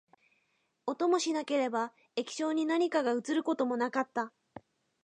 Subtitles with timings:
[0.87, 4.33] 音もしなければ、液晶に何かが写ることもなかった